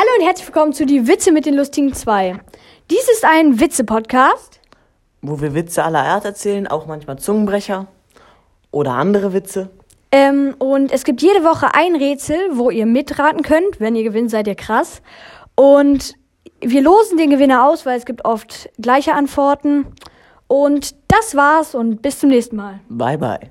Hallo 0.00 0.10
und 0.16 0.24
herzlich 0.24 0.46
willkommen 0.46 0.72
zu 0.72 0.86
Die 0.86 1.08
Witze 1.08 1.32
mit 1.32 1.44
den 1.44 1.54
lustigen 1.54 1.92
zwei. 1.92 2.38
Dies 2.88 3.08
ist 3.10 3.24
ein 3.24 3.58
Witze-Podcast. 3.58 4.60
wo 5.22 5.40
wir 5.40 5.54
Witze 5.54 5.82
aller 5.82 6.04
Art 6.04 6.24
erzählen, 6.24 6.68
auch 6.68 6.86
manchmal 6.86 7.18
Zungenbrecher 7.18 7.88
oder 8.70 8.92
andere 8.92 9.32
Witze. 9.32 9.70
Ähm, 10.12 10.54
und 10.60 10.92
es 10.92 11.02
gibt 11.02 11.20
jede 11.20 11.42
Woche 11.42 11.74
ein 11.74 11.96
Rätsel, 11.96 12.38
wo 12.52 12.70
ihr 12.70 12.86
mitraten 12.86 13.42
könnt. 13.42 13.80
Wenn 13.80 13.96
ihr 13.96 14.04
gewinnt, 14.04 14.30
seid 14.30 14.46
ihr 14.46 14.54
krass. 14.54 15.02
Und 15.56 16.14
wir 16.60 16.80
losen 16.80 17.18
den 17.18 17.30
Gewinner 17.30 17.66
aus, 17.66 17.84
weil 17.84 17.98
es 17.98 18.06
gibt 18.06 18.24
oft 18.24 18.70
gleiche 18.80 19.14
Antworten. 19.14 19.84
Und 20.46 20.94
das 21.08 21.34
war's 21.34 21.74
und 21.74 22.02
bis 22.02 22.20
zum 22.20 22.30
nächsten 22.30 22.54
Mal. 22.54 22.78
Bye 22.88 23.18
bye. 23.18 23.50